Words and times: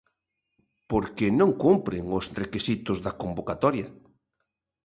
Porque 0.91 1.25
non 1.39 1.49
cumpren 1.63 2.03
os 2.19 2.25
requisitos 2.41 2.97
da 3.05 3.17
convocatoria. 3.21 3.87